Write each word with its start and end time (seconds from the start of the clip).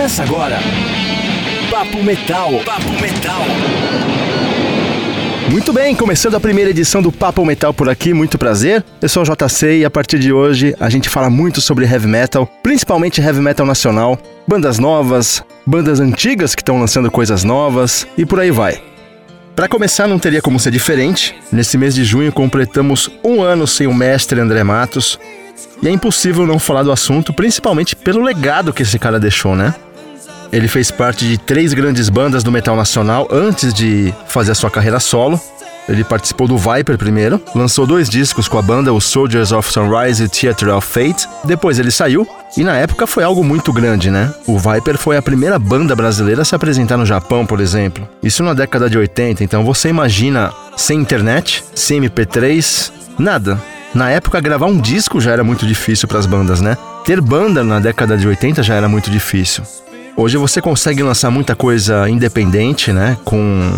Começa 0.00 0.22
agora. 0.22 0.58
Papo 1.70 2.02
Metal. 2.02 2.52
Papo 2.64 2.90
Metal. 3.02 3.42
Muito 5.50 5.74
bem, 5.74 5.94
começando 5.94 6.36
a 6.36 6.40
primeira 6.40 6.70
edição 6.70 7.02
do 7.02 7.12
Papo 7.12 7.44
Metal 7.44 7.74
por 7.74 7.86
aqui, 7.86 8.14
muito 8.14 8.38
prazer. 8.38 8.82
Eu 9.02 9.10
sou 9.10 9.22
o 9.22 9.26
JC 9.26 9.80
e 9.80 9.84
a 9.84 9.90
partir 9.90 10.18
de 10.18 10.32
hoje 10.32 10.74
a 10.80 10.88
gente 10.88 11.10
fala 11.10 11.28
muito 11.28 11.60
sobre 11.60 11.84
heavy 11.84 12.06
metal, 12.06 12.48
principalmente 12.62 13.20
heavy 13.20 13.40
metal 13.42 13.66
nacional, 13.66 14.18
bandas 14.48 14.78
novas, 14.78 15.44
bandas 15.66 16.00
antigas 16.00 16.54
que 16.54 16.62
estão 16.62 16.80
lançando 16.80 17.10
coisas 17.10 17.44
novas 17.44 18.06
e 18.16 18.24
por 18.24 18.40
aí 18.40 18.50
vai. 18.50 18.82
Para 19.54 19.68
começar, 19.68 20.06
não 20.06 20.18
teria 20.18 20.40
como 20.40 20.58
ser 20.58 20.70
diferente. 20.70 21.36
Nesse 21.52 21.76
mês 21.76 21.94
de 21.94 22.04
junho 22.04 22.32
completamos 22.32 23.10
um 23.22 23.42
ano 23.42 23.66
sem 23.66 23.86
o 23.86 23.92
mestre 23.92 24.40
André 24.40 24.64
Matos. 24.64 25.20
E 25.82 25.88
é 25.88 25.90
impossível 25.90 26.46
não 26.46 26.58
falar 26.58 26.84
do 26.84 26.90
assunto, 26.90 27.34
principalmente 27.34 27.94
pelo 27.94 28.22
legado 28.22 28.72
que 28.72 28.82
esse 28.82 28.98
cara 28.98 29.20
deixou, 29.20 29.54
né? 29.54 29.74
Ele 30.52 30.66
fez 30.66 30.90
parte 30.90 31.24
de 31.26 31.38
três 31.38 31.72
grandes 31.72 32.08
bandas 32.08 32.42
do 32.42 32.50
metal 32.50 32.76
nacional 32.76 33.28
antes 33.30 33.72
de 33.72 34.12
fazer 34.26 34.52
a 34.52 34.54
sua 34.54 34.70
carreira 34.70 34.98
solo. 34.98 35.40
Ele 35.88 36.04
participou 36.04 36.46
do 36.46 36.56
Viper 36.56 36.96
primeiro, 36.96 37.40
lançou 37.54 37.86
dois 37.86 38.08
discos 38.08 38.46
com 38.46 38.58
a 38.58 38.62
banda, 38.62 38.92
o 38.92 39.00
Soldiers 39.00 39.50
of 39.50 39.72
Sunrise 39.72 40.22
e 40.22 40.28
Theatre 40.28 40.70
of 40.70 40.86
Fate. 40.86 41.28
Depois 41.44 41.78
ele 41.78 41.90
saiu, 41.90 42.26
e 42.56 42.62
na 42.62 42.76
época 42.76 43.06
foi 43.06 43.24
algo 43.24 43.42
muito 43.42 43.72
grande, 43.72 44.10
né? 44.10 44.32
O 44.46 44.58
Viper 44.58 44.96
foi 44.98 45.16
a 45.16 45.22
primeira 45.22 45.58
banda 45.58 45.96
brasileira 45.96 46.42
a 46.42 46.44
se 46.44 46.54
apresentar 46.54 46.96
no 46.96 47.06
Japão, 47.06 47.44
por 47.44 47.60
exemplo. 47.60 48.08
Isso 48.22 48.42
na 48.44 48.54
década 48.54 48.88
de 48.88 48.98
80, 48.98 49.42
então 49.42 49.64
você 49.64 49.88
imagina 49.88 50.52
sem 50.76 51.00
internet, 51.00 51.64
sem 51.74 52.00
MP3, 52.00 52.92
nada. 53.18 53.60
Na 53.92 54.10
época, 54.10 54.40
gravar 54.40 54.66
um 54.66 54.78
disco 54.78 55.20
já 55.20 55.32
era 55.32 55.42
muito 55.42 55.66
difícil 55.66 56.06
para 56.06 56.20
as 56.20 56.26
bandas, 56.26 56.60
né? 56.60 56.76
Ter 57.04 57.20
banda 57.20 57.64
na 57.64 57.80
década 57.80 58.16
de 58.16 58.28
80 58.28 58.62
já 58.62 58.74
era 58.74 58.88
muito 58.88 59.10
difícil. 59.10 59.64
Hoje 60.20 60.36
você 60.36 60.60
consegue 60.60 61.02
lançar 61.02 61.30
muita 61.30 61.56
coisa 61.56 62.06
independente, 62.06 62.92
né? 62.92 63.16
Com 63.24 63.72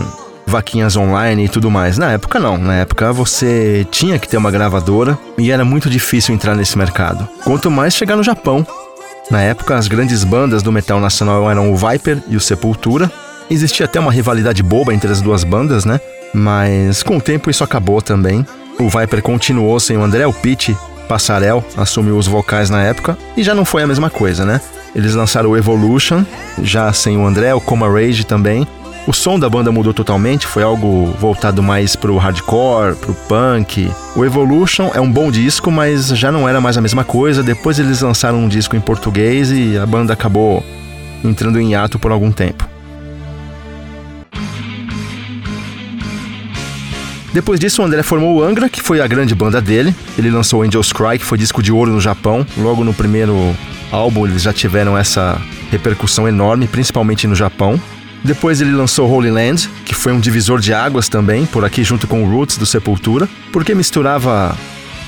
vaquinhas 0.44 0.96
online 0.96 1.44
e 1.44 1.48
tudo 1.48 1.70
mais. 1.70 1.96
Na 1.96 2.10
época 2.10 2.40
não, 2.40 2.58
na 2.58 2.74
época 2.74 3.12
você 3.12 3.86
tinha 3.92 4.18
que 4.18 4.28
ter 4.28 4.38
uma 4.38 4.50
gravadora 4.50 5.16
e 5.38 5.52
era 5.52 5.64
muito 5.64 5.88
difícil 5.88 6.34
entrar 6.34 6.56
nesse 6.56 6.76
mercado. 6.76 7.28
Quanto 7.44 7.70
mais 7.70 7.94
chegar 7.94 8.16
no 8.16 8.24
Japão. 8.24 8.66
Na 9.30 9.40
época 9.40 9.76
as 9.76 9.86
grandes 9.86 10.24
bandas 10.24 10.64
do 10.64 10.72
metal 10.72 10.98
nacional 10.98 11.48
eram 11.48 11.72
o 11.72 11.76
Viper 11.76 12.18
e 12.26 12.36
o 12.36 12.40
Sepultura. 12.40 13.08
Existia 13.48 13.86
até 13.86 14.00
uma 14.00 14.10
rivalidade 14.10 14.64
boba 14.64 14.92
entre 14.92 15.12
as 15.12 15.20
duas 15.20 15.44
bandas, 15.44 15.84
né? 15.84 16.00
Mas 16.34 17.04
com 17.04 17.18
o 17.18 17.20
tempo 17.20 17.50
isso 17.50 17.62
acabou 17.62 18.02
também. 18.02 18.44
O 18.80 18.88
Viper 18.88 19.22
continuou 19.22 19.78
sem 19.78 19.96
o 19.96 20.02
André, 20.02 20.24
Pete 20.42 20.76
Passarel 21.08 21.64
assumiu 21.76 22.16
os 22.16 22.26
vocais 22.26 22.68
na 22.68 22.82
época 22.82 23.16
e 23.36 23.44
já 23.44 23.54
não 23.54 23.64
foi 23.64 23.84
a 23.84 23.86
mesma 23.86 24.10
coisa, 24.10 24.44
né? 24.44 24.60
Eles 24.94 25.14
lançaram 25.14 25.50
o 25.50 25.56
Evolution, 25.56 26.24
já 26.62 26.92
sem 26.92 27.16
o 27.16 27.26
André, 27.26 27.54
o 27.54 27.60
Coma 27.60 27.88
Rage 27.88 28.24
também. 28.24 28.66
O 29.06 29.12
som 29.12 29.38
da 29.38 29.50
banda 29.50 29.72
mudou 29.72 29.92
totalmente, 29.92 30.46
foi 30.46 30.62
algo 30.62 31.12
voltado 31.18 31.60
mais 31.62 31.96
pro 31.96 32.18
hardcore, 32.18 32.94
pro 32.94 33.14
punk. 33.26 33.90
O 34.14 34.24
Evolution 34.24 34.90
é 34.94 35.00
um 35.00 35.10
bom 35.10 35.30
disco, 35.30 35.72
mas 35.72 36.06
já 36.08 36.30
não 36.30 36.48
era 36.48 36.60
mais 36.60 36.76
a 36.76 36.80
mesma 36.80 37.02
coisa. 37.02 37.42
Depois 37.42 37.78
eles 37.80 38.00
lançaram 38.00 38.38
um 38.38 38.48
disco 38.48 38.76
em 38.76 38.80
português 38.80 39.50
e 39.50 39.76
a 39.76 39.84
banda 39.84 40.12
acabou 40.12 40.64
entrando 41.24 41.58
em 41.58 41.72
hiato 41.72 41.98
por 41.98 42.12
algum 42.12 42.30
tempo. 42.30 42.71
Depois 47.32 47.58
disso, 47.58 47.80
o 47.80 47.84
André 47.84 48.02
formou 48.02 48.34
o 48.36 48.42
Angra, 48.42 48.68
que 48.68 48.82
foi 48.82 49.00
a 49.00 49.06
grande 49.06 49.34
banda 49.34 49.60
dele. 49.60 49.94
Ele 50.18 50.30
lançou 50.30 50.62
Angels 50.62 50.92
Cry, 50.92 51.18
que 51.18 51.24
foi 51.24 51.38
disco 51.38 51.62
de 51.62 51.72
ouro 51.72 51.90
no 51.90 52.00
Japão. 52.00 52.46
Logo 52.58 52.84
no 52.84 52.92
primeiro 52.92 53.56
álbum, 53.90 54.26
eles 54.26 54.42
já 54.42 54.52
tiveram 54.52 54.96
essa 54.96 55.40
repercussão 55.70 56.28
enorme, 56.28 56.66
principalmente 56.66 57.26
no 57.26 57.34
Japão. 57.34 57.80
Depois 58.22 58.60
ele 58.60 58.72
lançou 58.72 59.10
Holy 59.10 59.30
Land, 59.30 59.68
que 59.84 59.94
foi 59.94 60.12
um 60.12 60.20
divisor 60.20 60.60
de 60.60 60.72
águas 60.72 61.08
também, 61.08 61.44
por 61.46 61.64
aqui 61.64 61.82
junto 61.82 62.06
com 62.06 62.22
o 62.22 62.30
Roots 62.30 62.56
do 62.56 62.66
Sepultura, 62.66 63.28
porque 63.50 63.74
misturava 63.74 64.56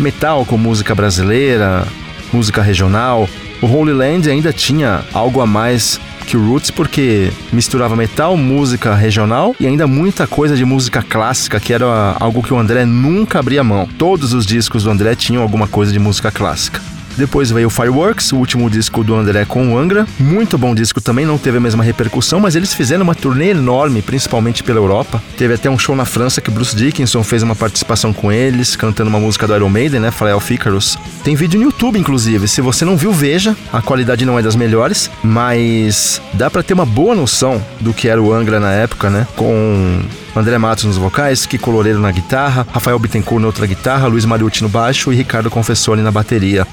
metal 0.01 0.45
com 0.45 0.57
música 0.57 0.95
brasileira, 0.95 1.87
música 2.33 2.61
regional. 2.61 3.29
O 3.63 3.67
Holy 3.67 3.93
Land 3.93 4.31
ainda 4.31 4.53
tinha 4.53 5.05
algo 5.13 5.41
a 5.41 5.47
mais 5.47 6.01
que 6.25 6.37
o 6.37 6.49
Roots 6.49 6.71
porque 6.71 7.31
misturava 7.53 7.95
metal, 7.95 8.37
música 8.37 8.95
regional 8.95 9.55
e 9.61 9.67
ainda 9.67 9.87
muita 9.87 10.27
coisa 10.27 10.57
de 10.57 10.65
música 10.65 11.03
clássica, 11.03 11.61
que 11.61 11.73
era 11.73 12.17
algo 12.19 12.43
que 12.43 12.53
o 12.53 12.59
André 12.59 12.85
nunca 12.85 13.39
abria 13.39 13.63
mão. 13.63 13.89
Todos 13.99 14.33
os 14.33 14.47
discos 14.47 14.85
do 14.85 14.91
André 14.91 15.15
tinham 15.15 15.43
alguma 15.43 15.69
coisa 15.69 15.93
de 15.93 15.99
música 15.99 16.31
clássica. 16.31 16.94
Depois 17.17 17.51
veio 17.51 17.71
Fireworks, 17.71 18.33
o 18.33 18.37
último 18.37 18.69
disco 18.69 19.05
do 19.05 19.15
André 19.15 19.45
com 19.45 19.73
o 19.73 19.79
Angra. 19.79 20.07
Muito 20.19 20.59
bom 20.59 20.75
disco 20.75 21.01
também, 21.01 21.25
não 21.25 21.39
teve 21.39 21.59
a 21.59 21.61
mesma 21.61 21.85
repercussão, 21.85 22.41
mas 22.41 22.57
eles 22.57 22.75
fizeram 22.75 23.03
uma 23.03 23.15
turnê 23.15 23.51
enorme, 23.51 24.03
principalmente 24.03 24.63
pela 24.63 24.79
Europa. 24.79 25.23
Teve 25.37 25.55
até 25.55 25.71
um 25.71 25.79
show 25.79 25.95
na 25.95 26.05
França 26.05 26.41
que 26.41 26.51
Bruce 26.51 26.75
Dickinson 26.75 27.23
fez 27.23 27.43
uma 27.43 27.55
participação 27.55 28.13
com 28.13 28.33
eles, 28.33 28.77
cantando 28.77 29.11
uma 29.11 29.21
música 29.21 29.47
do 29.47 29.55
Iron 29.55 29.69
Maiden, 29.69 30.01
né? 30.01 30.11
Fly 30.11 30.33
of 30.33 30.53
Icarus. 30.53 30.99
Tem 31.23 31.35
vídeo 31.35 31.59
no 31.59 31.67
YouTube, 31.67 31.99
inclusive. 31.99 32.49
Se 32.49 32.61
você 32.61 32.85
não 32.85 32.97
viu, 32.97 33.13
veja. 33.13 33.57
A 33.73 33.81
qualidade 33.81 34.25
não 34.25 34.39
é 34.39 34.43
das 34.43 34.57
melhores, 34.57 35.11
mas 35.23 36.21
dá 36.33 36.51
para 36.51 36.63
ter 36.63 36.75
uma 36.75 36.87
boa 36.87 37.15
noção 37.15 37.65
do 37.81 37.93
que 37.93 38.09
era 38.09 38.21
o 38.21 38.33
Angra 38.33 38.59
na 38.59 38.73
época, 38.73 39.11
né? 39.11 39.27
Com 39.37 40.03
André 40.35 40.59
Matos 40.59 40.85
nos 40.85 40.97
vocais, 40.97 41.47
Kiko 41.47 41.71
Loureiro 41.71 42.01
na 42.01 42.11
guitarra, 42.11 42.67
Rafael 42.73 42.99
Bittencourt 42.99 43.41
na 43.41 43.47
outra 43.47 43.67
guitarra, 43.67 44.09
Luiz 44.09 44.25
Mariucci 44.25 44.63
no 44.63 44.69
baixo 44.69 45.13
e 45.13 45.17
Ricardo 45.17 45.51
Confessori 45.51 46.01
na 46.01 46.11
bateria. 46.11 46.67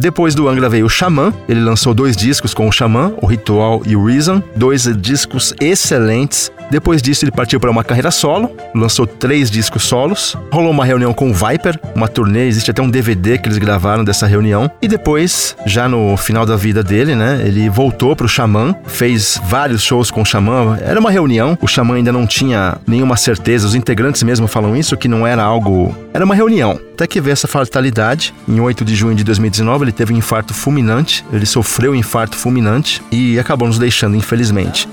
Depois 0.00 0.34
do 0.34 0.48
Angra 0.48 0.66
veio 0.66 0.86
o 0.86 0.88
Xamã, 0.88 1.30
ele 1.46 1.60
lançou 1.60 1.92
dois 1.92 2.16
discos 2.16 2.54
com 2.54 2.66
o 2.66 2.72
Xamã, 2.72 3.12
o 3.20 3.26
Ritual 3.26 3.82
e 3.84 3.94
o 3.94 4.02
Reason, 4.02 4.42
dois 4.56 4.84
discos 4.96 5.52
excelentes. 5.60 6.50
Depois 6.70 7.02
disso 7.02 7.24
ele 7.24 7.32
partiu 7.32 7.58
para 7.58 7.70
uma 7.70 7.82
carreira 7.82 8.10
solo, 8.10 8.54
lançou 8.74 9.06
três 9.06 9.50
discos 9.50 9.82
solos, 9.82 10.36
rolou 10.52 10.70
uma 10.70 10.84
reunião 10.84 11.12
com 11.12 11.30
o 11.30 11.34
Viper, 11.34 11.78
uma 11.94 12.08
turnê, 12.08 12.46
existe 12.46 12.70
até 12.70 12.80
um 12.80 12.88
DVD 12.88 13.38
que 13.38 13.48
eles 13.48 13.58
gravaram 13.58 14.04
dessa 14.04 14.26
reunião. 14.26 14.70
E 14.80 14.86
depois, 14.86 15.56
já 15.66 15.88
no 15.88 16.16
final 16.16 16.46
da 16.46 16.56
vida 16.56 16.82
dele, 16.82 17.14
né, 17.14 17.42
ele 17.44 17.68
voltou 17.68 18.14
pro 18.14 18.28
Xamã, 18.28 18.74
fez 18.86 19.40
vários 19.44 19.82
shows 19.82 20.10
com 20.10 20.22
o 20.22 20.24
Xamã. 20.24 20.78
Era 20.80 21.00
uma 21.00 21.10
reunião, 21.10 21.58
o 21.60 21.66
Xamã 21.66 21.96
ainda 21.96 22.12
não 22.12 22.26
tinha 22.26 22.78
nenhuma 22.86 23.16
certeza, 23.16 23.66
os 23.66 23.74
integrantes 23.74 24.22
mesmo 24.22 24.46
falam 24.46 24.76
isso, 24.76 24.96
que 24.96 25.08
não 25.08 25.26
era 25.26 25.42
algo. 25.42 25.94
Era 26.14 26.24
uma 26.24 26.34
reunião. 26.34 26.78
Até 26.94 27.06
que 27.06 27.20
veio 27.20 27.32
essa 27.32 27.48
fatalidade, 27.48 28.34
em 28.46 28.60
8 28.60 28.84
de 28.84 28.94
junho 28.94 29.14
de 29.14 29.24
2019, 29.24 29.84
ele 29.84 29.92
teve 29.92 30.12
um 30.12 30.16
infarto 30.16 30.52
fulminante, 30.52 31.24
ele 31.32 31.46
sofreu 31.46 31.92
um 31.92 31.94
infarto 31.94 32.36
fulminante 32.36 33.02
e 33.10 33.38
acabou 33.38 33.66
nos 33.66 33.78
deixando, 33.78 34.16
infelizmente. 34.16 34.86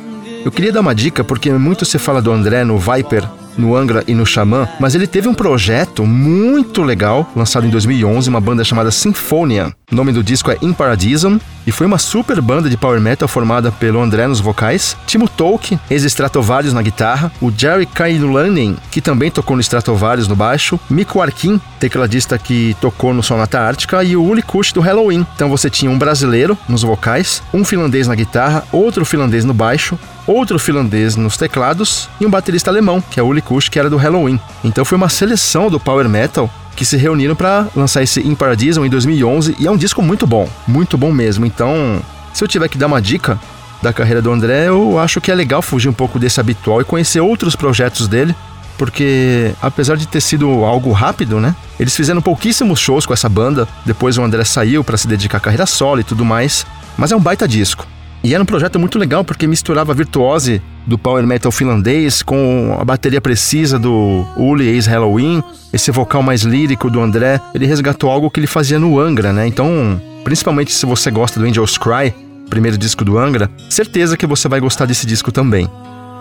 Eu 0.46 0.52
queria 0.52 0.72
dar 0.72 0.82
uma 0.82 0.96
dica 0.96 1.24
porque 1.24 1.52
muito 1.52 1.86
se 1.86 1.98
fala 1.98 2.22
do 2.22 2.32
André 2.32 2.64
no 2.64 2.78
Viper, 2.78 3.28
no 3.58 3.76
Angra 3.76 4.04
e 4.08 4.14
no 4.14 4.26
Xamã, 4.26 4.68
mas 4.80 4.96
ele 4.96 5.08
teve 5.08 5.28
um 5.28 5.34
projeto 5.34 6.06
muito 6.06 6.84
legal, 6.84 7.30
lançado 7.36 7.66
em 7.66 7.70
2011, 7.70 8.30
uma 8.30 8.40
banda 8.40 8.64
chamada 8.64 8.92
Sinfonia. 8.92 9.74
O 9.92 9.96
nome 9.96 10.12
do 10.12 10.24
disco 10.24 10.52
é 10.52 10.58
In 10.62 10.74
Paradisum 10.74 11.40
e 11.66 11.72
foi 11.72 11.88
uma 11.88 11.98
super 11.98 12.40
banda 12.40 12.70
de 12.70 12.78
power 12.78 13.02
metal 13.02 13.28
formada 13.28 13.72
pelo 13.72 14.00
André 14.00 14.28
nos 14.28 14.40
vocais, 14.40 14.96
Timo 15.08 15.28
Tolk, 15.28 15.78
ex-Stratovarius 15.90 16.74
na 16.74 16.82
guitarra, 16.82 17.32
o 17.42 17.52
Jerry 17.52 17.86
Kailulainen, 17.86 18.78
que 18.92 19.02
também 19.02 19.32
tocou 19.32 19.56
no 19.56 19.62
Stratovarius 19.62 20.28
no 20.28 20.36
baixo, 20.36 20.80
Miko 20.90 21.22
Arkin, 21.22 21.60
tecladista 21.80 22.38
que 22.38 22.76
tocou 22.80 23.14
no 23.14 23.24
Sonata 23.24 23.60
Ártica 23.60 24.04
e 24.04 24.16
o 24.16 24.24
Uli 24.24 24.42
Kush 24.42 24.72
do 24.72 24.82
Halloween. 24.82 25.26
Então 25.36 25.50
você 25.50 25.70
tinha 25.70 25.92
um 25.92 25.98
brasileiro 25.98 26.58
nos 26.70 26.84
vocais, 26.84 27.42
um 27.54 27.66
finlandês 27.66 28.08
na 28.08 28.16
guitarra, 28.16 28.64
outro 28.72 29.04
finlandês 29.06 29.44
no 29.44 29.54
baixo, 29.54 29.98
outro 30.28 30.60
finlandês 30.60 31.16
nos 31.16 31.38
teclados 31.38 32.10
e 32.20 32.26
um 32.26 32.30
baterista 32.30 32.70
alemão, 32.70 33.02
que 33.02 33.20
é 33.20 33.24
Uli 33.24 33.42
Kush, 33.42 33.70
que 33.70 33.80
era 33.80 33.90
do 33.90 33.98
Halloween. 33.98 34.40
Então 34.64 34.84
foi 34.84 34.98
uma 34.98 35.10
seleção 35.10 35.70
do 35.70 35.80
power 35.80 36.08
metal 36.10 36.50
que 36.76 36.86
se 36.86 36.96
reuniram 36.96 37.36
para 37.36 37.68
lançar 37.76 38.04
esse 38.04 38.20
In 38.20 38.36
Paradisum 38.36 38.86
em 38.86 38.90
2011 38.90 39.56
e 39.58 39.66
é 39.66 39.72
um 39.72 39.78
disco 39.78 40.02
muito 40.02 40.28
bom, 40.28 40.48
muito 40.68 40.98
bom 40.98 41.12
mesmo. 41.12 41.46
Então, 41.46 42.00
se 42.34 42.44
eu 42.44 42.48
tiver 42.48 42.68
que 42.68 42.78
dar 42.78 42.86
uma 42.86 43.02
dica 43.02 43.40
da 43.82 43.92
carreira 43.92 44.22
do 44.22 44.32
André, 44.32 44.68
eu 44.68 45.00
acho 45.00 45.20
que 45.20 45.32
é 45.32 45.36
legal 45.36 45.62
fugir 45.62 45.90
um 45.90 45.94
pouco 45.94 46.20
desse 46.20 46.40
habitual 46.40 46.82
e 46.82 46.84
conhecer 46.84 47.20
outros 47.20 47.56
projetos 47.56 48.08
dele, 48.08 48.36
porque 48.78 49.54
apesar 49.60 49.98
de 49.98 50.08
ter 50.08 50.22
sido 50.22 50.48
algo 50.64 50.92
rápido, 50.92 51.40
né? 51.40 51.56
Eles 51.80 51.96
fizeram 51.96 52.22
pouquíssimos 52.22 52.80
shows 52.80 53.06
com 53.08 53.14
essa 53.14 53.28
banda, 53.28 53.68
depois 53.86 54.18
o 54.18 54.24
André 54.24 54.44
saiu 54.44 54.84
para 54.84 54.98
se 54.98 55.08
dedicar 55.08 55.38
à 55.38 55.42
carreira 55.42 55.66
solo 55.66 56.02
e 56.02 56.04
tudo 56.04 56.24
mais, 56.24 56.66
mas 56.96 57.12
é 57.12 57.16
um 57.16 57.20
baita 57.20 57.48
disco. 57.48 57.88
E 58.28 58.34
era 58.34 58.44
um 58.44 58.46
projeto 58.46 58.78
muito 58.78 59.00
legal 59.00 59.24
porque 59.24 59.48
misturava 59.48 59.94
a 59.94 59.96
virtuose 59.96 60.62
do 60.86 60.98
power 60.98 61.26
metal 61.26 61.50
finlandês 61.50 62.22
com 62.22 62.76
a 62.78 62.84
bateria 62.84 63.22
precisa 63.22 63.80
do 63.80 64.26
Uli 64.36 64.68
ex 64.68 64.86
Halloween, 64.86 65.42
esse 65.72 65.92
vocal 65.92 66.22
mais 66.22 66.42
lírico 66.42 66.90
do 66.92 67.00
André. 67.00 67.40
Ele 67.56 67.66
resgatou 67.66 68.12
algo 68.12 68.30
que 68.30 68.42
ele 68.42 68.46
fazia 68.46 68.78
no 68.78 69.00
Angra, 69.00 69.32
né? 69.32 69.48
Então, 69.48 70.02
principalmente 70.26 70.74
se 70.74 70.86
você 70.86 71.10
gosta 71.10 71.40
do 71.40 71.46
Angels 71.46 71.78
Cry, 71.78 72.14
primeiro 72.50 72.78
disco 72.78 73.06
do 73.06 73.18
Angra, 73.18 73.50
certeza 73.70 74.18
que 74.18 74.28
você 74.28 74.50
vai 74.50 74.60
gostar 74.60 74.86
desse 74.86 75.08
disco 75.08 75.32
também. 75.32 75.70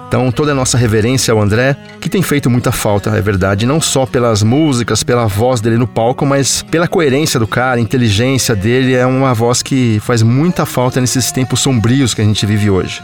Então, 0.08 0.30
toda 0.30 0.52
a 0.52 0.54
nossa 0.54 0.78
reverência 0.78 1.32
ao 1.32 1.42
André, 1.42 1.76
que 2.00 2.08
tem 2.08 2.22
feito 2.22 2.48
muita 2.48 2.70
falta, 2.70 3.10
é 3.10 3.20
verdade, 3.20 3.66
não 3.66 3.80
só 3.80 4.06
pelas 4.06 4.42
músicas, 4.42 5.02
pela 5.02 5.26
voz 5.26 5.60
dele 5.60 5.76
no 5.76 5.86
palco, 5.86 6.24
mas 6.24 6.62
pela 6.62 6.86
coerência 6.86 7.40
do 7.40 7.46
cara, 7.46 7.80
inteligência 7.80 8.54
dele, 8.54 8.94
é 8.94 9.04
uma 9.04 9.34
voz 9.34 9.62
que 9.62 10.00
faz 10.00 10.22
muita 10.22 10.64
falta 10.64 11.00
nesses 11.00 11.32
tempos 11.32 11.60
sombrios 11.60 12.14
que 12.14 12.22
a 12.22 12.24
gente 12.24 12.46
vive 12.46 12.70
hoje. 12.70 13.02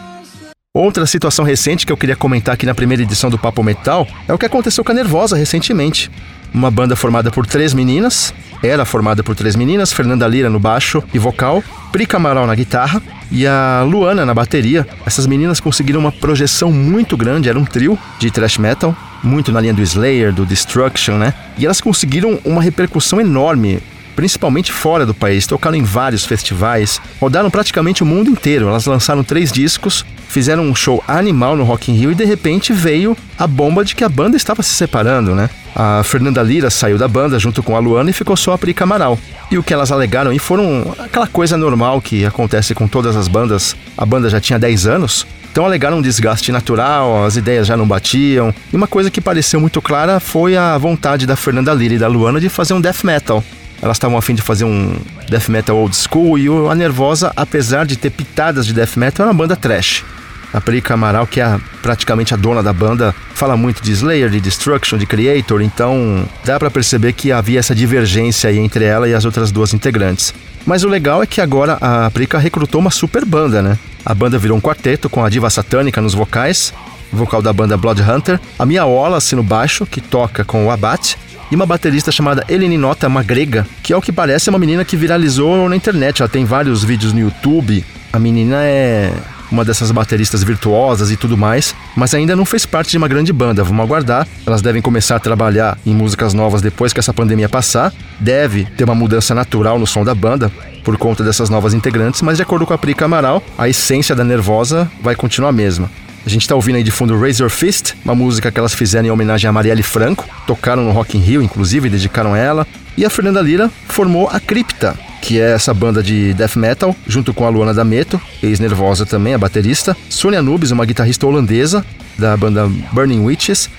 Outra 0.75 1.05
situação 1.05 1.45
recente 1.45 1.85
que 1.85 1.93
eu 1.93 1.97
queria 1.99 2.17
comentar 2.17 2.55
aqui 2.55 2.65
na 2.65 2.75
primeira 2.75 3.03
edição 3.03 3.29
do 3.29 3.39
Papo 3.39 3.63
Metal 3.63 4.07
é 4.27 4.33
o 4.33 4.39
que 4.39 4.47
aconteceu 4.47 4.83
com 4.83 4.93
a 4.93 4.95
Nervosa 4.95 5.37
recentemente. 5.37 6.11
Uma 6.55 6.71
banda 6.71 6.95
formada 6.95 7.31
por 7.31 7.47
três 7.47 7.73
meninas, 7.73 8.35
era 8.63 8.85
formada 8.85 9.25
por 9.25 9.35
três 9.35 9.57
meninas, 9.57 9.93
Fernanda 9.93 10.27
Lira 10.29 10.51
no 10.51 10.61
baixo 10.61 11.03
e 11.13 11.19
vocal, 11.19 11.65
Pri 11.91 12.07
Camaral 12.07 12.47
na 12.47 12.55
guitarra 12.55 13.03
e 13.31 13.47
a 13.47 13.83
Luana 13.85 14.25
na 14.25 14.35
bateria. 14.35 14.87
Essas 15.05 15.27
meninas 15.27 15.61
conseguiram 15.61 15.99
uma 15.99 16.13
projeção 16.13 16.71
muito 16.71 17.17
grande, 17.17 17.49
era 17.49 17.59
um 17.59 17.65
trio 17.65 17.99
de 18.19 18.31
thrash 18.31 18.59
metal, 18.59 18.95
muito 19.23 19.51
na 19.51 19.61
linha 19.61 19.75
do 19.75 19.83
Slayer, 19.83 20.33
do 20.33 20.45
Destruction, 20.45 21.17
né? 21.17 21.35
E 21.57 21.65
elas 21.65 21.81
conseguiram 21.81 22.39
uma 22.45 22.63
repercussão 22.63 23.21
enorme 23.21 23.81
principalmente 24.15 24.71
fora 24.71 25.07
do 25.07 25.15
país. 25.15 25.47
Tocaram 25.47 25.77
em 25.77 25.83
vários 25.83 26.25
festivais, 26.25 27.01
rodaram 27.19 27.51
praticamente 27.51 28.03
o 28.03 28.07
mundo 28.07 28.31
inteiro. 28.31 28.69
Elas 28.69 28.85
lançaram 28.85 29.25
três 29.25 29.51
discos, 29.51 30.05
fizeram 30.29 30.65
um 30.65 30.75
show 30.75 31.03
animal 31.09 31.57
no 31.57 31.65
Rock 31.65 31.91
in 31.91 31.95
Rio 31.95 32.13
e 32.13 32.15
de 32.15 32.25
repente 32.25 32.73
veio 32.73 33.17
a 33.39 33.47
bomba 33.47 33.85
de 33.85 33.95
que 33.95 34.05
a 34.05 34.09
banda 34.09 34.37
estava 34.37 34.63
se 34.63 34.75
separando, 34.75 35.35
né? 35.35 35.49
A 35.75 36.03
Fernanda 36.03 36.43
Lira 36.43 36.71
saiu 36.71 36.99
da 36.99 37.09
banda 37.09 37.39
junto 37.39 37.63
com 37.63 37.77
a 37.77 37.79
Luana 37.79 38.11
e 38.11 38.13
ficou 38.13 38.37
só 38.37 38.53
a 38.53 38.59
Pri 38.59 38.75
Camaral. 38.75 39.19
E 39.51 39.59
o 39.59 39.63
que 39.63 39.73
elas 39.73 39.91
alegaram 39.91 40.31
aí 40.31 40.39
foram 40.39 40.95
aquela 40.99 41.27
coisa 41.27 41.57
normal 41.57 42.01
que 42.01 42.25
acontece 42.25 42.75
com 42.75 42.87
todas 42.87 43.17
as 43.17 43.29
bandas. 43.29 43.75
A 43.97 44.05
banda 44.05 44.29
já 44.29 44.41
tinha 44.41 44.59
10 44.59 44.87
anos, 44.87 45.27
então 45.51 45.65
alegaram 45.65 45.99
um 45.99 46.03
desgaste 46.03 46.53
natural, 46.53 47.25
as 47.25 47.37
ideias 47.37 47.67
já 47.67 47.77
não 47.77 47.87
batiam. 47.87 48.55
E 48.73 48.77
uma 48.77 48.87
coisa 48.87 49.11
que 49.11 49.21
pareceu 49.21 49.61
muito 49.61 49.81
clara 49.83 50.21
foi 50.21 50.57
a 50.57 50.77
vontade 50.79 51.27
da 51.27 51.37
Fernanda 51.37 51.73
Lira 51.73 51.95
e 51.95 51.99
da 51.99 52.09
Luana 52.09 52.41
de 52.41 52.49
fazer 52.49 52.75
um 52.75 52.81
death 52.81 53.05
metal. 53.05 53.43
Elas 53.83 53.97
estavam 53.97 54.17
afim 54.17 54.35
de 54.35 54.43
fazer 54.43 54.65
um 54.65 54.95
death 55.29 55.49
metal 55.49 55.77
old 55.77 55.95
school 55.97 56.39
e 56.39 56.47
a 56.71 56.75
Nervosa, 56.75 57.33
apesar 57.35 57.85
de 57.85 57.97
ter 57.97 58.11
pitadas 58.11 58.65
de 58.65 58.73
death 58.73 58.97
metal, 58.97 59.27
é 59.27 59.29
uma 59.29 59.35
banda 59.35 59.57
trash. 59.57 60.05
A 60.53 60.61
Perica 60.61 60.95
Amaral, 60.95 61.27
que 61.27 61.41
é 61.41 61.59
praticamente 61.81 62.35
a 62.35 62.37
dona 62.37 62.63
da 62.63 62.73
banda, 62.73 63.15
fala 63.35 63.57
muito 63.57 63.83
de 63.83 63.93
Slayer, 63.93 64.29
de 64.29 64.41
Destruction, 64.41 64.99
de 64.99 65.07
Creator, 65.07 65.63
então 65.63 66.29
dá 66.45 66.59
para 66.59 66.71
perceber 66.71 67.13
que 67.13 67.33
havia 67.33 67.59
essa 67.59 67.75
divergência 67.75 68.51
aí 68.51 68.59
entre 68.59 68.85
ela 68.85 69.09
e 69.09 69.15
as 69.15 69.25
outras 69.25 69.51
duas 69.51 69.73
integrantes. 69.73 70.35
Mas 70.67 70.85
o 70.85 70.89
legal 70.89 71.23
é 71.23 71.27
que 71.27 71.41
agora 71.41 71.79
a 71.81 72.11
Perica 72.11 72.39
recrutou 72.39 72.81
uma 72.81 72.91
super 72.91 73.25
banda, 73.25 73.63
né? 73.63 73.79
A 74.05 74.15
banda 74.15 74.39
virou 74.39 74.57
um 74.57 74.61
quarteto 74.61 75.09
com 75.09 75.25
a 75.25 75.29
diva 75.29 75.49
satânica 75.49 76.01
nos 76.01 76.15
vocais, 76.15 76.73
vocal 77.13 77.43
da 77.43 77.53
banda 77.53 77.77
Blood 77.77 78.03
Hunter, 78.03 78.41
a 78.59 78.67
Mia 78.67 78.85
Wallace 78.85 79.35
no 79.35 79.43
baixo, 79.43 79.87
que 79.87 80.01
toca 80.01 80.45
com 80.45 80.67
o 80.67 80.71
Abate, 80.71 81.17
e 81.51 81.55
uma 81.55 81.67
baterista 81.67 82.11
chamada 82.11 82.45
Eleni 82.49 82.79
Nota, 82.79 83.07
uma 83.07 83.23
grega, 83.23 83.67
que 83.83 83.93
ao 83.93 84.01
que 84.01 84.11
parece 84.11 84.49
é 84.49 84.51
uma 84.51 84.59
menina 84.59 84.87
que 84.87 84.97
viralizou 84.97 85.69
na 85.69 85.77
internet. 85.77 86.23
Ela 86.23 86.29
tem 86.29 86.47
vários 86.47 86.83
vídeos 86.83 87.13
no 87.13 87.21
YouTube. 87.21 87.85
A 88.11 88.19
menina 88.19 88.57
é 88.63 89.13
uma 89.53 89.65
dessas 89.65 89.91
bateristas 89.91 90.43
virtuosas 90.43 91.11
e 91.11 91.17
tudo 91.17 91.37
mais, 91.37 91.75
mas 91.95 92.15
ainda 92.15 92.35
não 92.35 92.45
fez 92.45 92.67
parte 92.67 92.91
de 92.91 92.99
uma 92.99 93.07
grande 93.07 93.33
banda. 93.33 93.63
Vamos 93.63 93.85
aguardar. 93.85 94.27
Elas 94.47 94.63
devem 94.63 94.83
começar 94.83 95.17
a 95.17 95.21
trabalhar 95.21 95.79
em 95.87 95.95
músicas 95.95 96.35
novas 96.35 96.63
depois 96.63 96.93
que 96.93 96.99
essa 96.99 97.13
pandemia 97.13 97.49
passar. 97.49 97.93
Deve 98.19 98.65
ter 98.77 98.85
uma 98.85 98.95
mudança 98.95 99.35
natural 99.35 99.79
no 99.79 99.87
som 99.87 100.05
da 100.05 100.15
banda 100.15 100.51
por 100.83 100.97
conta 100.97 101.23
dessas 101.23 101.49
novas 101.49 101.75
integrantes, 101.75 102.23
mas 102.23 102.39
de 102.39 102.43
acordo 102.43 102.67
com 102.67 102.73
a 102.73 102.79
Pri 102.79 102.97
Amaral, 103.03 103.43
a 103.59 103.69
essência 103.69 104.15
da 104.15 104.25
Nervosa 104.25 104.91
vai 105.01 105.15
continuar 105.15 105.51
a 105.51 105.53
mesma. 105.53 105.91
A 106.25 106.29
gente 106.29 106.43
está 106.43 106.55
ouvindo 106.55 106.77
aí 106.77 106.85
de 106.85 106.91
fundo 106.91 107.19
Razor 107.19 107.51
Fist, 107.51 107.95
uma 108.05 108.15
música 108.15 108.51
que 108.51 108.59
elas 108.59 108.75
fizeram 108.75 109.09
em 109.09 109.11
homenagem 109.11 109.49
a 109.49 109.53
Marielle 109.53 109.83
Franco, 109.83 110.29
tocaram 110.47 110.85
no 110.85 110.93
Rock 110.93 111.19
in 111.19 111.21
Rio, 111.21 111.43
inclusive, 111.43 111.91
dedicaram 111.91 112.35
a 112.35 112.39
ela. 112.39 112.67
E 112.97 113.05
a 113.05 113.11
Fernanda 113.11 113.41
Lira 113.41 113.71
formou 113.89 114.29
a 114.29 114.39
Cripta, 114.39 114.97
que 115.23 115.41
é 115.41 115.53
essa 115.53 115.73
banda 115.73 116.03
de 116.03 116.35
death 116.35 116.57
metal, 116.57 116.95
junto 117.07 117.33
com 117.33 117.47
a 117.47 117.49
Luana 117.49 117.73
D'Ameto, 117.73 118.21
ex-nervosa 118.43 119.07
também, 119.07 119.33
a 119.33 119.39
baterista, 119.39 119.97
Sonia 120.11 120.43
Nubes, 120.43 120.73
uma 120.73 120.85
guitarrista 120.85 121.27
holandesa 121.27 121.87
da 122.19 122.37
banda 122.37 122.69
Burning 122.93 123.25
Witches, 123.25 123.71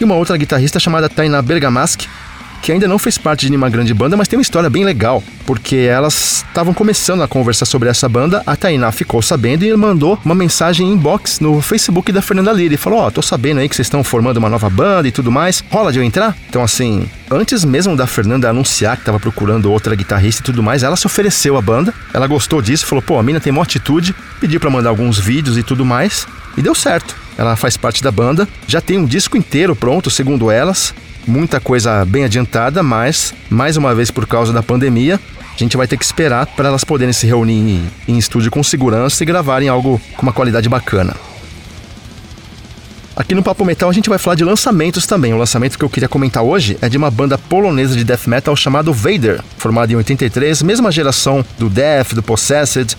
e 0.00 0.04
uma 0.04 0.14
outra 0.14 0.36
guitarrista 0.38 0.80
chamada 0.80 1.08
Taina 1.08 1.42
Bergamasque, 1.42 2.08
que 2.62 2.72
ainda 2.72 2.86
não 2.86 2.98
fez 2.98 3.16
parte 3.18 3.42
de 3.42 3.50
nenhuma 3.50 3.70
grande 3.70 3.94
banda, 3.94 4.16
mas 4.16 4.28
tem 4.28 4.38
uma 4.38 4.42
história 4.42 4.68
bem 4.68 4.84
legal, 4.84 5.22
porque 5.46 5.76
elas 5.76 6.44
estavam 6.48 6.74
começando 6.74 7.22
a 7.22 7.28
conversar 7.28 7.64
sobre 7.64 7.88
essa 7.88 8.08
banda, 8.08 8.42
a 8.46 8.56
Tainá 8.56 8.92
ficou 8.92 9.22
sabendo 9.22 9.64
e 9.64 9.76
mandou 9.76 10.18
uma 10.24 10.34
mensagem 10.34 10.88
inbox 10.88 11.40
no 11.40 11.60
Facebook 11.60 12.12
da 12.12 12.22
Fernanda 12.22 12.52
Lira 12.52 12.74
e 12.74 12.76
falou: 12.76 13.00
Ó, 13.00 13.06
oh, 13.06 13.10
tô 13.10 13.22
sabendo 13.22 13.60
aí 13.60 13.68
que 13.68 13.74
vocês 13.74 13.86
estão 13.86 14.04
formando 14.04 14.36
uma 14.36 14.48
nova 14.48 14.68
banda 14.68 15.08
e 15.08 15.12
tudo 15.12 15.30
mais, 15.30 15.64
rola 15.70 15.92
de 15.92 15.98
eu 15.98 16.04
entrar? 16.04 16.36
Então, 16.48 16.62
assim, 16.62 17.08
antes 17.30 17.64
mesmo 17.64 17.96
da 17.96 18.06
Fernanda 18.06 18.50
anunciar 18.50 18.96
que 18.96 19.02
estava 19.02 19.20
procurando 19.20 19.70
outra 19.70 19.94
guitarrista 19.94 20.42
e 20.42 20.44
tudo 20.44 20.62
mais, 20.62 20.82
ela 20.82 20.96
se 20.96 21.06
ofereceu 21.06 21.56
à 21.56 21.62
banda, 21.62 21.94
ela 22.12 22.26
gostou 22.26 22.60
disso, 22.60 22.86
falou: 22.86 23.02
pô, 23.02 23.18
a 23.18 23.22
mina 23.22 23.40
tem 23.40 23.52
uma 23.52 23.62
atitude, 23.62 24.14
pediu 24.40 24.60
para 24.60 24.70
mandar 24.70 24.90
alguns 24.90 25.18
vídeos 25.18 25.56
e 25.56 25.62
tudo 25.62 25.84
mais, 25.84 26.26
e 26.56 26.62
deu 26.62 26.74
certo. 26.74 27.16
Ela 27.38 27.56
faz 27.56 27.76
parte 27.76 28.02
da 28.02 28.10
banda, 28.10 28.46
já 28.66 28.80
tem 28.80 28.98
um 28.98 29.06
disco 29.06 29.36
inteiro 29.36 29.74
pronto, 29.74 30.10
segundo 30.10 30.50
elas, 30.50 30.94
muita 31.30 31.60
coisa 31.60 32.04
bem 32.04 32.24
adiantada, 32.24 32.82
mas, 32.82 33.32
mais 33.48 33.76
uma 33.76 33.94
vez 33.94 34.10
por 34.10 34.26
causa 34.26 34.52
da 34.52 34.62
pandemia, 34.62 35.18
a 35.54 35.58
gente 35.58 35.76
vai 35.76 35.86
ter 35.86 35.96
que 35.96 36.04
esperar 36.04 36.44
para 36.44 36.68
elas 36.68 36.82
poderem 36.82 37.12
se 37.12 37.26
reunir 37.26 37.54
em, 37.54 37.90
em 38.08 38.18
estúdio 38.18 38.50
com 38.50 38.62
segurança 38.62 39.22
e 39.22 39.26
gravarem 39.26 39.68
algo 39.68 40.00
com 40.16 40.22
uma 40.22 40.32
qualidade 40.32 40.68
bacana. 40.68 41.14
Aqui 43.14 43.34
no 43.34 43.42
Papo 43.42 43.64
Metal 43.64 43.88
a 43.88 43.92
gente 43.92 44.08
vai 44.08 44.18
falar 44.18 44.34
de 44.34 44.44
lançamentos 44.44 45.06
também. 45.06 45.32
O 45.32 45.36
lançamento 45.36 45.78
que 45.78 45.84
eu 45.84 45.90
queria 45.90 46.08
comentar 46.08 46.42
hoje 46.42 46.76
é 46.80 46.88
de 46.88 46.96
uma 46.96 47.10
banda 47.10 47.38
polonesa 47.38 47.94
de 47.94 48.02
death 48.02 48.26
metal 48.26 48.56
chamada 48.56 48.90
Vader, 48.90 49.40
formada 49.56 49.92
em 49.92 49.96
83, 49.96 50.62
mesma 50.62 50.90
geração 50.90 51.44
do 51.58 51.68
Death, 51.68 52.14
do 52.14 52.22
Possessed. 52.22 52.96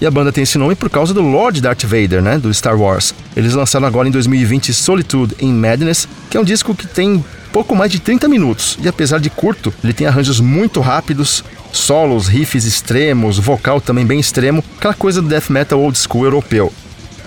E 0.00 0.06
a 0.06 0.10
banda 0.10 0.32
tem 0.32 0.42
esse 0.42 0.58
nome 0.58 0.74
por 0.74 0.90
causa 0.90 1.14
do 1.14 1.22
Lord 1.22 1.60
Darth 1.60 1.84
Vader, 1.84 2.20
né, 2.20 2.36
do 2.36 2.52
Star 2.52 2.76
Wars. 2.76 3.14
Eles 3.36 3.54
lançaram 3.54 3.86
agora 3.86 4.08
em 4.08 4.10
2020 4.10 4.74
Solitude 4.74 5.34
in 5.40 5.52
Madness, 5.52 6.08
que 6.28 6.36
é 6.36 6.40
um 6.40 6.44
disco 6.44 6.74
que 6.74 6.86
tem 6.86 7.24
pouco 7.54 7.76
mais 7.76 7.92
de 7.92 8.00
30 8.00 8.26
minutos 8.26 8.76
e 8.82 8.88
apesar 8.88 9.20
de 9.20 9.30
curto, 9.30 9.72
ele 9.84 9.92
tem 9.92 10.08
arranjos 10.08 10.40
muito 10.40 10.80
rápidos, 10.80 11.44
solos, 11.72 12.26
riffs 12.26 12.64
extremos, 12.64 13.38
vocal 13.38 13.80
também 13.80 14.04
bem 14.04 14.18
extremo, 14.18 14.62
aquela 14.76 14.92
coisa 14.92 15.22
do 15.22 15.28
death 15.28 15.50
metal 15.50 15.80
old 15.80 15.96
school 15.96 16.24
europeu. 16.24 16.72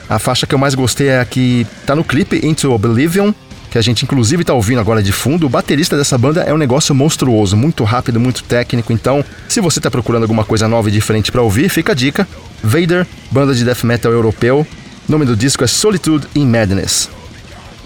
A 0.09 0.19
faixa 0.19 0.45
que 0.45 0.53
eu 0.53 0.59
mais 0.59 0.75
gostei 0.75 1.07
é 1.07 1.21
a 1.21 1.25
que 1.25 1.65
tá 1.85 1.95
no 1.95 2.03
clipe 2.03 2.45
Into 2.45 2.74
Oblivion, 2.74 3.31
que 3.71 3.77
a 3.77 3.81
gente 3.81 4.03
inclusive 4.03 4.44
tá 4.44 4.53
ouvindo 4.53 4.81
agora 4.81 5.01
de 5.01 5.13
fundo. 5.13 5.45
O 5.45 5.50
baterista 5.50 5.95
dessa 5.95 6.18
banda 6.18 6.41
é 6.41 6.53
um 6.53 6.57
negócio 6.57 6.94
monstruoso, 6.94 7.56
muito 7.56 7.85
rápido, 7.85 8.19
muito 8.19 8.44
técnico. 8.44 8.91
Então, 8.91 9.23
se 9.47 9.62
você 9.62 9.80
tá 9.80 9.89
procurando 9.89 10.23
alguma 10.23 10.44
coisa 10.44 10.68
nova 10.68 10.89
e 10.89 10.91
diferente 10.91 11.31
para 11.31 11.41
ouvir, 11.41 11.69
fica 11.69 11.94
a 11.94 11.95
dica. 11.95 12.27
Vader, 12.62 13.07
banda 13.31 13.56
de 13.56 13.63
death 13.63 13.83
metal 13.85 14.11
europeu. 14.11 14.68
O 15.07 15.11
nome 15.11 15.23
do 15.23 15.37
disco 15.37 15.63
é 15.63 15.68
Solitude 15.68 16.28
in 16.35 16.45
Madness. 16.47 17.17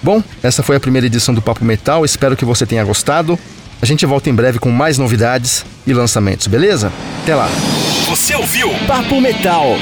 Bom, 0.03 0.24
essa 0.41 0.63
foi 0.63 0.75
a 0.75 0.79
primeira 0.79 1.05
edição 1.05 1.34
do 1.34 1.41
Papo 1.41 1.63
Metal, 1.63 2.03
espero 2.03 2.36
que 2.36 2.43
você 2.43 2.65
tenha 2.65 2.84
gostado. 2.84 3.38
A 3.81 3.86
gente 3.86 4.05
volta 4.05 4.29
em 4.29 4.34
breve 4.34 4.60
com 4.60 4.70
mais 4.70 4.98
novidades 4.98 5.65
e 5.86 5.93
lançamentos, 5.93 6.48
beleza? 6.48 6.91
Até 7.24 7.36
lá. 7.36 7.50
Você 8.10 8.36
ouviu 8.36 8.70
Papo 8.88 9.20
Metal. 9.22 9.75